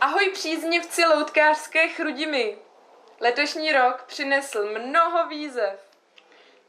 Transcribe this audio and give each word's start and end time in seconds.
Ahoj 0.00 0.30
příznivci 0.32 1.04
loutkářské 1.04 1.88
chrudimy. 1.88 2.58
Letošní 3.20 3.72
rok 3.72 4.02
přinesl 4.02 4.78
mnoho 4.78 5.28
výzev. 5.28 5.90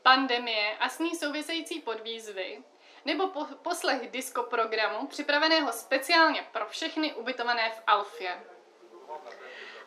Pandemie 0.04 0.78
a 0.78 0.90
s 0.90 1.00
ní 1.00 1.16
související 1.16 1.80
podvýzvy 1.80 2.64
nebo 3.06 3.28
po- 3.28 3.46
poslech 3.46 4.12
disco 4.12 4.44
programu 4.44 5.08
připraveného 5.08 5.72
speciálně 5.72 6.48
pro 6.52 6.66
všechny 6.66 7.14
ubytované 7.14 7.72
v 7.72 7.82
Alfě. 7.88 8.44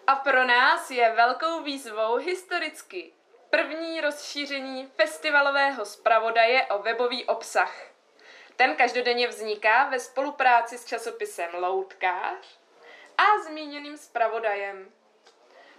A 0.07 0.17
pro 0.17 0.45
nás 0.45 0.91
je 0.91 1.13
velkou 1.13 1.63
výzvou 1.63 2.17
historicky 2.17 3.13
první 3.51 4.01
rozšíření 4.01 4.87
festivalového 4.87 5.85
zpravodaje 5.85 6.67
o 6.67 6.79
webový 6.79 7.25
obsah. 7.25 7.75
Ten 8.57 8.77
každodenně 8.77 9.29
vzniká 9.29 9.85
ve 9.85 10.01
spolupráci 10.01 10.79
s 10.79 10.85
časopisem 10.85 11.51
Loutkář 11.55 12.59
a 13.19 13.43
zmíněným 13.45 13.97
zpravodajem. 13.97 14.93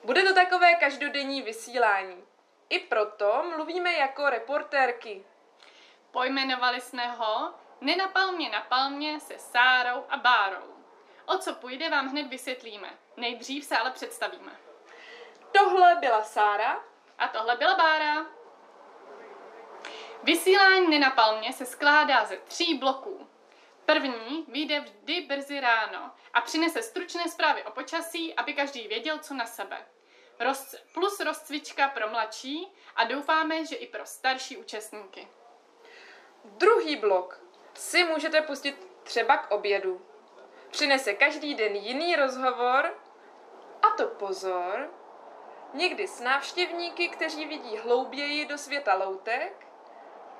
Bude 0.03 0.23
to 0.23 0.33
takové 0.33 0.75
každodenní 0.75 1.41
vysílání. 1.41 2.23
I 2.69 2.79
proto 2.79 3.43
mluvíme 3.55 3.93
jako 3.93 4.29
reportérky. 4.29 5.23
Pojmenovali 6.11 6.81
jsme 6.81 7.07
ho 7.07 7.53
Nenapalmě 7.81 8.49
na 8.49 8.61
palmě 8.61 9.19
se 9.19 9.37
Sárou 9.37 10.05
a 10.09 10.17
Bárou. 10.17 10.75
O 11.25 11.37
co 11.37 11.53
půjde, 11.53 11.89
vám 11.89 12.07
hned 12.07 12.27
vysvětlíme. 12.27 12.89
Nejdřív 13.17 13.65
se 13.65 13.77
ale 13.77 13.91
představíme. 13.91 14.51
Tohle 15.51 15.95
byla 15.95 16.23
Sára 16.23 16.90
A 17.21 17.27
tohle 17.27 17.55
byla 17.55 17.75
Bára. 17.75 18.25
Vysílání 20.23 20.87
Nenapalmě 20.87 21.53
se 21.53 21.65
skládá 21.65 22.25
ze 22.25 22.37
tří 22.37 22.77
bloků. 22.77 23.27
První 23.85 24.45
vyjde 24.47 24.79
vždy 24.79 25.21
brzy 25.21 25.59
ráno 25.59 26.11
a 26.33 26.41
přinese 26.41 26.81
stručné 26.81 27.29
zprávy 27.29 27.63
o 27.63 27.71
počasí, 27.71 28.35
aby 28.35 28.53
každý 28.53 28.87
věděl, 28.87 29.19
co 29.19 29.33
na 29.33 29.45
sebe. 29.45 29.85
Roz, 30.39 30.75
plus 30.93 31.19
rozcvička 31.19 31.87
pro 31.89 32.09
mladší 32.09 32.73
a 32.95 33.03
doufáme, 33.03 33.65
že 33.65 33.75
i 33.75 33.87
pro 33.87 34.05
starší 34.05 34.57
účastníky. 34.57 35.27
Druhý 36.45 36.95
blok 36.95 37.41
si 37.73 38.03
můžete 38.03 38.41
pustit 38.41 38.87
třeba 39.03 39.37
k 39.37 39.51
obědu. 39.51 40.05
Přinese 40.71 41.13
každý 41.13 41.55
den 41.55 41.75
jiný 41.75 42.15
rozhovor, 42.15 42.99
a 43.81 43.89
to 43.89 44.07
pozor, 44.07 45.00
někdy 45.73 46.07
s 46.07 46.19
návštěvníky, 46.19 47.09
kteří 47.09 47.45
vidí 47.45 47.77
hlouběji 47.77 48.45
do 48.45 48.57
světa 48.57 48.93
loutek, 48.95 49.67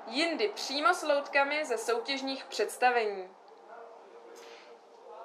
jindy 0.06 0.48
přímo 0.48 0.94
s 0.94 1.02
loutkami 1.02 1.64
ze 1.64 1.78
soutěžních 1.78 2.44
představení. 2.44 3.28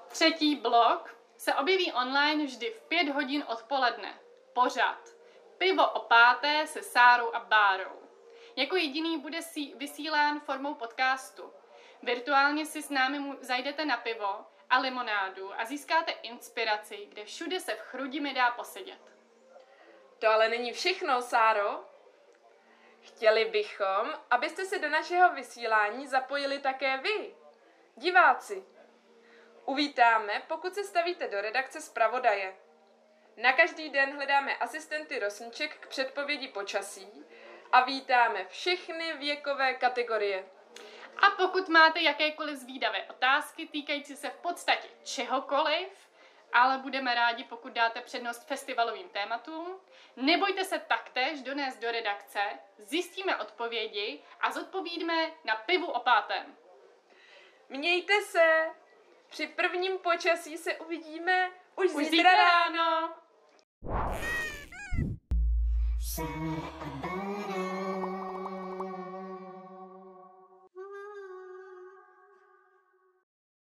Třetí 0.07 0.55
blok 0.55 1.15
se 1.37 1.53
objeví 1.53 1.93
online 1.93 2.45
vždy 2.45 2.69
v 2.69 2.81
pět 2.81 3.09
hodin 3.09 3.43
odpoledne. 3.47 4.19
Pořad. 4.53 4.97
Pivo 5.57 5.91
o 5.91 5.99
páté 5.99 6.67
se 6.67 6.83
Sárou 6.83 7.35
a 7.35 7.39
Bárou. 7.39 8.01
Jako 8.55 8.75
jediný 8.75 9.17
bude 9.17 9.41
si 9.41 9.73
vysílán 9.75 10.39
formou 10.39 10.73
podcastu. 10.73 11.53
Virtuálně 12.03 12.65
si 12.65 12.81
s 12.81 12.89
námi 12.89 13.37
zajdete 13.41 13.85
na 13.85 13.97
pivo 13.97 14.45
a 14.69 14.79
limonádu 14.79 15.59
a 15.59 15.65
získáte 15.65 16.11
inspiraci, 16.11 17.05
kde 17.09 17.25
všude 17.25 17.59
se 17.59 17.75
v 17.75 17.79
chrudimi 17.79 18.33
dá 18.33 18.51
posedět. 18.51 19.16
To 20.19 20.29
ale 20.29 20.49
není 20.49 20.73
všechno, 20.73 21.21
Sáro. 21.21 21.83
Chtěli 23.01 23.45
bychom, 23.45 24.13
abyste 24.29 24.65
se 24.65 24.79
do 24.79 24.89
našeho 24.89 25.33
vysílání 25.33 26.07
zapojili 26.07 26.59
také 26.59 26.97
vy, 26.97 27.35
diváci. 27.95 28.63
Uvítáme, 29.65 30.41
pokud 30.47 30.75
se 30.75 30.83
stavíte 30.83 31.27
do 31.27 31.41
redakce 31.41 31.81
zpravodaje. 31.81 32.55
Na 33.37 33.53
každý 33.53 33.89
den 33.89 34.15
hledáme 34.15 34.57
asistenty 34.57 35.19
rosniček 35.19 35.77
k 35.77 35.87
předpovědi 35.87 36.47
počasí 36.47 37.25
a 37.71 37.81
vítáme 37.81 38.45
všechny 38.45 39.13
věkové 39.13 39.73
kategorie. 39.73 40.45
A 41.17 41.29
pokud 41.29 41.69
máte 41.69 42.01
jakékoliv 42.01 42.57
zvídavé 42.57 43.03
otázky 43.03 43.67
týkající 43.67 44.15
se 44.15 44.29
v 44.29 44.37
podstatě 44.37 44.87
čehokoliv, 45.03 46.06
ale 46.53 46.77
budeme 46.77 47.15
rádi, 47.15 47.43
pokud 47.43 47.73
dáte 47.73 48.01
přednost 48.01 48.47
festivalovým 48.47 49.09
tématům, 49.09 49.79
nebojte 50.15 50.65
se 50.65 50.79
taktéž 50.79 51.41
donést 51.41 51.81
do 51.81 51.91
redakce, 51.91 52.39
zjistíme 52.77 53.35
odpovědi 53.37 54.23
a 54.41 54.51
zodpovíme 54.51 55.31
na 55.45 55.55
pivu 55.55 55.85
o 55.87 55.99
pátém. 55.99 56.55
Mějte 57.69 58.13
se! 58.21 58.69
Při 59.29 59.47
prvním 59.47 59.97
počasí 59.97 60.57
se 60.57 60.75
uvidíme 60.75 61.51
už, 61.75 61.93
Už 61.93 62.05
zítra 62.05 62.31
ráno. 62.35 62.77
ráno! 62.77 63.13